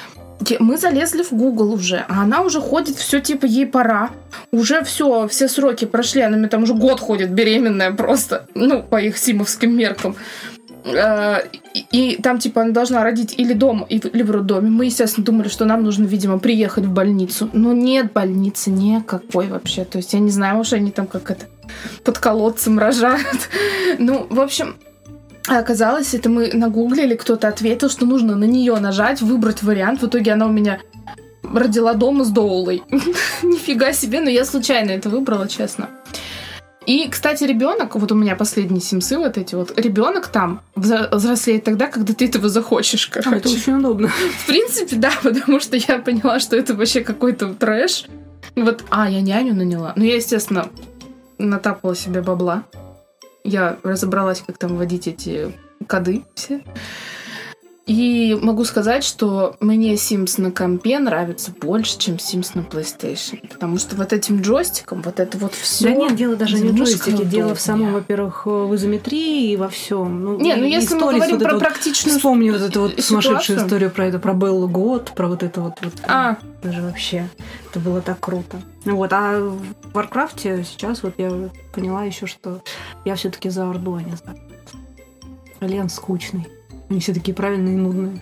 [0.58, 4.10] мы залезли в Google уже, а она уже ходит, все типа ей пора.
[4.52, 9.18] Уже все, все сроки прошли, она там уже год ходит беременная просто, ну, по их
[9.18, 10.16] симовским меркам.
[10.86, 11.40] Э,
[11.90, 14.70] и, там, типа, она должна родить или дома, или в роддоме.
[14.70, 17.50] Мы, естественно, думали, что нам нужно, видимо, приехать в больницу.
[17.52, 19.84] Но нет больницы никакой вообще.
[19.84, 21.46] То есть, я не знаю, уж они там как это
[22.04, 23.48] под колодцем рожают.
[23.98, 24.76] Ну, в общем,
[25.48, 30.02] оказалось, это мы нагуглили, кто-то ответил, что нужно на нее нажать, выбрать вариант.
[30.02, 30.80] В итоге она у меня
[31.42, 32.82] родила дома с Доулой.
[33.42, 35.88] Нифига себе, но я случайно это выбрала, честно.
[36.86, 41.88] И, кстати, ребенок, вот у меня последние симсы вот эти вот, ребенок там взрослеет тогда,
[41.88, 43.30] когда ты этого захочешь, короче.
[43.30, 44.08] А, это очень удобно.
[44.38, 48.06] В принципе, да, потому что я поняла, что это вообще какой-то трэш.
[48.54, 49.94] Вот, а, я няню наняла.
[49.96, 50.68] Ну, я, естественно,
[51.38, 52.62] натапала себе бабла.
[53.46, 55.52] Я разобралась, как там вводить эти
[55.86, 56.64] коды все.
[57.86, 63.46] И могу сказать, что мне Sims на компе нравится больше, чем Sims на PlayStation.
[63.48, 65.90] Потому что вот этим джойстиком, вот это вот все.
[65.90, 69.68] Да нет, дело даже не в джойстике, дело в самом, во-первых, в изометрии и во
[69.68, 70.20] всем.
[70.20, 73.22] Ну, не, ну если мы говорим вот про практичную Вспомни вот эту вот ситуацию.
[73.22, 75.74] сумасшедшую историю про это, про Беллу Гот, про вот это вот.
[75.80, 76.38] вот а.
[76.64, 77.28] Даже вообще.
[77.70, 78.60] Это было так круто.
[78.84, 81.30] Вот, а в Варкрафте сейчас вот я
[81.72, 82.62] поняла еще, что
[83.04, 84.34] я все-таки за Орду, а не за
[85.60, 86.48] Альянс скучный.
[86.88, 88.20] Они все такие правильные и нудные.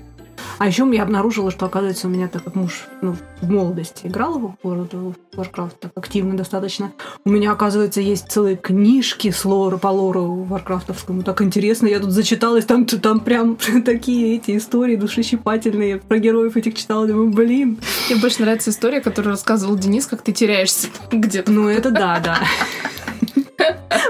[0.58, 4.38] А еще я обнаружила, что, оказывается, у меня, так как муж ну, в молодости играл
[4.38, 6.92] в World of Warcraft так активно достаточно,
[7.24, 11.22] у меня, оказывается, есть целые книжки с лора, по лору варкрафтовскому.
[11.22, 16.74] Так интересно, я тут зачиталась, там, там прям такие эти истории душещипательные про героев этих
[16.74, 17.06] читала.
[17.06, 17.78] Думаю, блин.
[18.08, 21.50] Мне больше нравится история, которую рассказывал Денис, как ты теряешься где-то.
[21.50, 22.38] Ну, это да, да.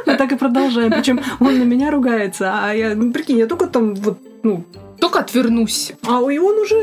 [0.06, 0.90] Мы так и продолжаем.
[0.90, 4.64] Причем он на меня ругается, а я, ну, прикинь, я только там вот, ну,
[5.00, 5.92] только отвернусь.
[6.06, 6.76] А и он уже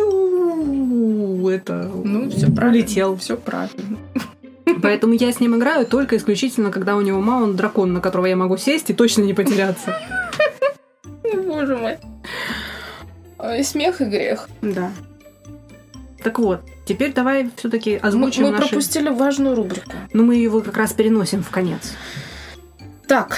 [1.50, 2.80] это ну все правильно.
[2.80, 3.18] Улетел.
[3.18, 3.98] Все правильно.
[4.82, 8.36] Поэтому я с ним играю только исключительно, когда у него маунт дракон, на которого я
[8.36, 9.98] могу сесть и точно не потеряться.
[11.48, 11.98] Боже мой.
[13.40, 14.48] Ой, смех и грех.
[14.62, 14.92] Да.
[16.24, 18.70] Так вот, теперь давай все-таки Мы, озвучим мы наши...
[18.70, 19.92] пропустили важную рубрику.
[20.14, 21.94] Ну, мы его как раз переносим в конец.
[23.12, 23.38] Так,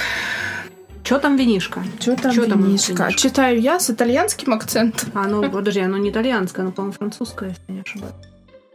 [1.03, 1.79] Что там винишка?
[1.81, 2.91] там Чё там винишко?
[2.93, 3.11] винишко?
[3.13, 5.09] Читаю я с итальянским акцентом.
[5.15, 8.13] А, ну, подожди, оно не итальянское, оно, по-моему, французское, если я не ошибаюсь.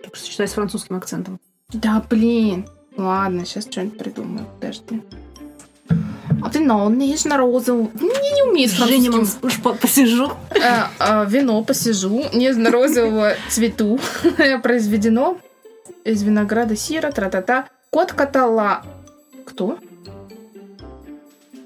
[0.03, 1.39] Только сочетай с французским акцентом.
[1.73, 2.67] Да, блин.
[2.97, 4.45] Ладно, сейчас что-нибудь придумаю.
[4.59, 5.01] Подожди.
[6.43, 7.91] А ты но нежно-розовый.
[7.95, 9.47] Ну, Я не умею с Женя, французским.
[9.47, 10.33] уж по- посижу.
[10.51, 12.25] Э, э, вино посижу.
[12.33, 14.01] Нежно-розового цвету.
[14.65, 15.39] Произведено
[16.03, 17.69] из винограда сира, тра-та-та.
[17.91, 18.83] Кот катала...
[19.47, 19.79] Кто?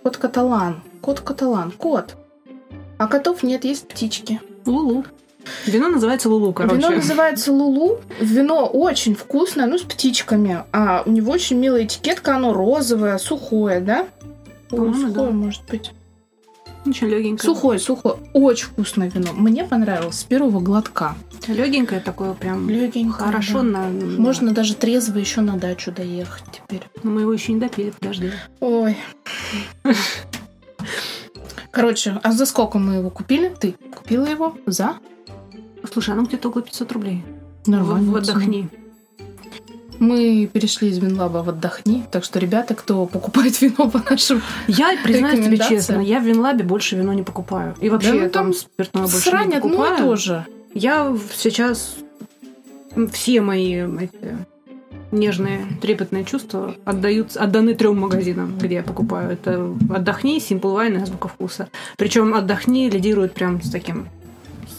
[0.02, 0.82] Кот каталан.
[1.00, 1.70] Кот каталан.
[1.72, 2.16] Кот.
[2.98, 4.40] А котов нет, есть птички.
[4.66, 5.04] Лулу.
[5.66, 6.76] Вино называется Лулу, короче.
[6.76, 8.00] Вино называется Лулу.
[8.20, 10.64] Вино очень вкусное, ну, с птичками.
[10.72, 14.06] А у него очень милая этикетка, оно розовое, сухое, да?
[14.70, 15.30] Ой, сухое, да.
[15.30, 15.92] может быть.
[16.84, 17.44] Очень легенькое.
[17.54, 18.16] Сухое, сухое.
[18.32, 19.32] Очень вкусное вино.
[19.32, 21.14] Мне понравилось с первого глотка.
[21.46, 22.68] Легенькое такое прям.
[22.68, 23.26] Легенькое.
[23.26, 23.62] Хорошо да.
[23.62, 23.88] на...
[23.88, 26.82] Можно даже трезво еще на дачу доехать теперь.
[27.02, 28.32] Но мы его еще не допили, подожди.
[28.60, 28.96] Ой.
[31.70, 33.54] Короче, а за сколько мы его купили?
[33.58, 34.56] Ты купила его?
[34.66, 34.96] За?
[35.90, 37.24] Слушай, оно где-то около 500 рублей.
[37.66, 38.10] Нормально.
[38.10, 38.68] В- в отдохни.
[40.02, 44.42] Мы перешли из Винлаба в отдохни, так что, ребята, кто покупает вино по нашим...
[44.66, 47.76] Я признаюсь тебе честно, я в Винлабе больше вино не покупаю.
[47.80, 49.94] И вообще Да, ну, там там спиртное больше не Срань одно покупаю.
[49.94, 50.46] и то же.
[50.74, 51.94] Я сейчас
[53.12, 54.36] все мои эти,
[55.12, 59.30] нежные, трепетные чувства отдают, отданы трем магазинам, где я покупаю.
[59.30, 61.68] Это «Отдохни», «Simple Wine» и «Азбука вкуса».
[61.96, 64.08] Причем «Отдохни» лидирует прям с таким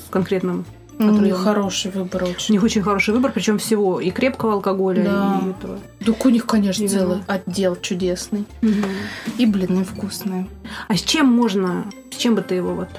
[0.09, 0.65] конкретным.
[1.09, 2.53] У Который них хороший выбор У очень.
[2.53, 5.41] них очень хороший выбор, причем всего и крепкого алкоголя, Да.
[5.45, 5.79] и этого.
[6.05, 7.23] Так у них, конечно, И целый вино.
[7.27, 8.45] отдел чудесный.
[9.37, 10.47] И блины вкусные.
[10.87, 12.89] А с чем можно, с чем бы ты его вот?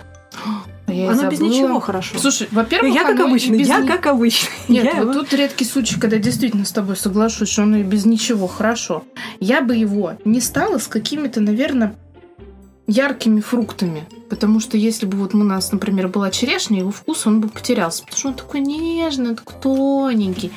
[0.86, 1.54] А я Оно без забыла.
[1.54, 2.18] ничего хорошо.
[2.18, 4.48] Слушай, во-первых, я как обычно, без я как обычно.
[4.68, 7.82] Нет, Я вот его- тут редкий случай, когда действительно с тобой соглашусь, что оно и
[7.82, 9.02] без ничего хорошо.
[9.40, 11.94] Я бы его не стала с какими-то, наверное,
[12.86, 14.04] яркими фруктами.
[14.28, 18.02] Потому что если бы вот у нас, например, была черешня, его вкус, он бы потерялся.
[18.02, 20.52] Потому что он такой нежный, такой тоненький.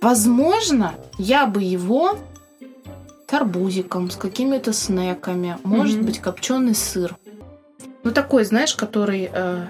[0.00, 2.18] Возможно, я бы его
[3.26, 6.06] карбузиком, с какими-то снеками, может Мгм.
[6.06, 7.16] быть, копченый сыр.
[8.02, 9.30] Ну, такой, знаешь, который...
[9.32, 9.66] э,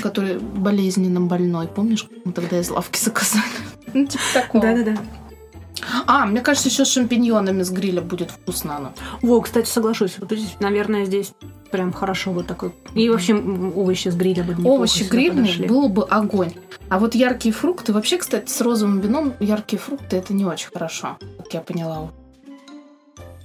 [0.00, 1.66] который болезненно больной.
[1.66, 3.44] Помнишь, мы тогда из лавки заказали?
[3.94, 4.62] Ну, типа такого.
[4.62, 4.96] Да-да-да.
[6.06, 8.92] А, мне кажется, еще с шампиньонами с гриля будет вкусно оно.
[9.22, 10.16] Во, кстати, соглашусь.
[10.18, 11.32] Вот здесь, наверное, здесь
[11.70, 12.72] прям хорошо вот такой.
[12.94, 16.52] И вообще овощи с гриля бы неплохо Овощи грильные было бы огонь.
[16.88, 21.18] А вот яркие фрукты, вообще, кстати, с розовым вином яркие фрукты это не очень хорошо,
[21.38, 22.10] как я поняла.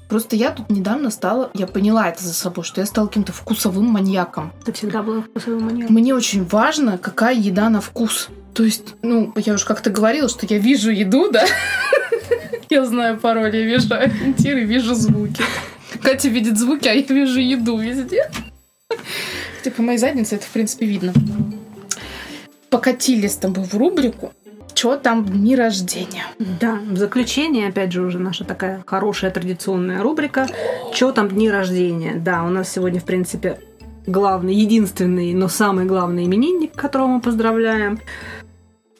[0.09, 3.85] Просто я тут недавно стала, я поняла это за собой, что я стала каким-то вкусовым
[3.85, 4.53] маньяком.
[4.63, 5.95] Ты всегда была вкусовым маньяком.
[5.95, 8.29] Мне очень важно, какая еда на вкус.
[8.53, 11.45] То есть, ну, я уже как-то говорила, что я вижу еду, да?
[12.69, 15.43] Я знаю пароль, я вижу ориентиры, вижу звуки.
[16.01, 18.29] Катя видит звуки, а я вижу еду везде.
[19.63, 21.13] Типа, моей заднице это, в принципе, видно.
[22.69, 24.33] Покатили с тобой в рубрику
[24.75, 26.25] что там дни рождения.
[26.59, 30.47] Да, в заключение, опять же, уже наша такая хорошая традиционная рубрика.
[30.93, 32.15] Что там дни рождения?
[32.15, 33.59] Да, у нас сегодня, в принципе,
[34.07, 37.99] главный, единственный, но самый главный именинник, которого мы поздравляем.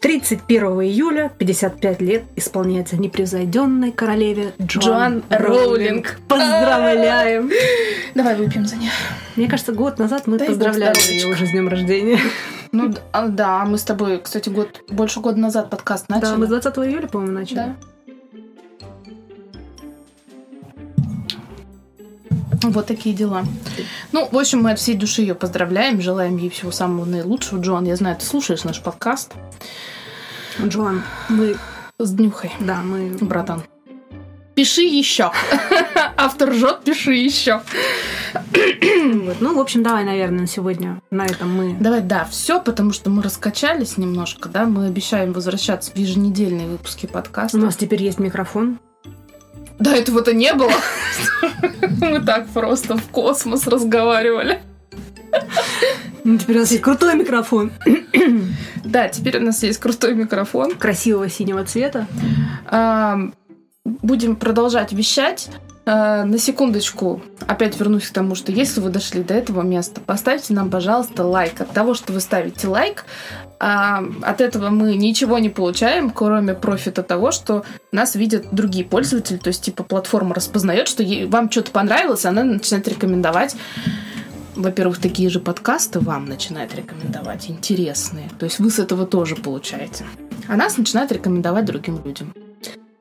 [0.03, 6.19] 31 июля 55 лет исполняется непревзойденной королеве Джоан, Джоан Роулинг.
[6.27, 7.49] Поздравляем!
[8.13, 8.91] Давай выпьем за нее.
[9.37, 12.19] Мне кажется, год назад мы Дай поздравляли ее уже с днем рождения.
[12.73, 16.31] Ну а, да, мы с тобой, кстати, год больше года назад подкаст начали.
[16.31, 17.55] Да, мы с 20 июля, по-моему, начали.
[17.55, 17.75] Да.
[22.71, 23.43] Вот такие дела.
[24.11, 27.59] Ну, в общем, мы от всей души ее поздравляем, желаем ей всего самого наилучшего.
[27.59, 29.33] Джоан, я знаю, ты слушаешь наш подкаст.
[30.61, 31.57] Джоан, мы,
[31.99, 33.17] С днюхой, да, мы...
[33.21, 33.63] братан.
[34.55, 35.31] Пиши еще.
[36.15, 37.61] Автор жжет, пиши еще.
[38.33, 39.37] Вот.
[39.39, 41.75] Ну, в общем, давай, наверное, на сегодня на этом мы...
[41.79, 47.07] Давай, да, все, потому что мы раскачались немножко, да, мы обещаем возвращаться в еженедельные выпуски
[47.07, 47.57] У подкаста.
[47.57, 48.79] нас теперь есть микрофон.
[49.79, 50.71] Да, этого-то не было.
[52.01, 54.61] Мы так просто в космос разговаривали.
[56.23, 57.71] Ну, теперь у нас есть крутой микрофон.
[58.85, 60.75] Да, теперь у нас есть крутой микрофон.
[60.75, 62.07] Красивого синего цвета.
[63.83, 65.49] Будем продолжать вещать.
[65.85, 70.53] Э, на секундочку, опять вернусь к тому, что если вы дошли до этого места, поставьте
[70.53, 71.59] нам, пожалуйста, лайк.
[71.59, 73.05] От того, что вы ставите лайк,
[73.59, 79.37] а, от этого мы ничего не получаем, кроме профита того, что нас видят другие пользователи.
[79.37, 83.55] То есть, типа, платформа распознает, что вам что-то понравилось, она начинает рекомендовать
[84.55, 88.29] во-первых, такие же подкасты вам начинает рекомендовать, интересные.
[88.37, 90.05] То есть вы с этого тоже получаете.
[90.47, 92.31] А нас начинает рекомендовать другим людям.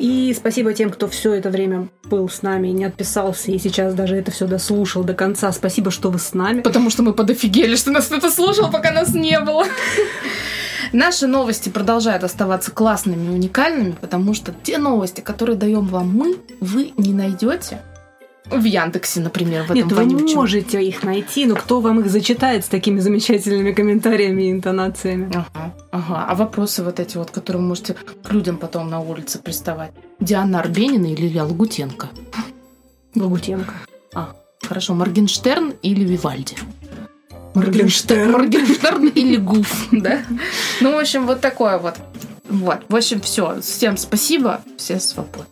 [0.03, 3.95] И спасибо тем, кто все это время был с нами и не отписался, и сейчас
[3.95, 5.53] даже это все дослушал до конца.
[5.53, 6.61] Спасибо, что вы с нами.
[6.61, 9.65] Потому что мы подофигели, что нас кто-то слушал, пока нас не было.
[10.93, 16.37] Наши новости продолжают оставаться классными и уникальными, потому что те новости, которые даем вам мы,
[16.59, 17.79] вы не найдете
[18.51, 22.65] в Яндексе, например, в этом Нет, вы можете их найти, но кто вам их зачитает
[22.65, 25.31] с такими замечательными комментариями и интонациями?
[25.35, 26.27] Ага, ага.
[26.29, 29.93] А вопросы вот эти вот, которые вы можете к людям потом на улице приставать.
[30.21, 32.09] Диана Арбенина или Илья Лагутенко?
[33.15, 33.75] Лагутенко.
[34.15, 34.95] А, хорошо.
[34.95, 36.57] Моргенштерн или Вивальди?
[37.55, 38.33] Моргенштерн.
[38.33, 40.23] Моргенштерн или Гуф, да?
[40.81, 41.95] Ну, в общем, вот такое вот.
[42.49, 42.81] Вот.
[42.89, 43.61] В общем, все.
[43.61, 44.61] Всем спасибо.
[44.77, 45.52] Все свободны.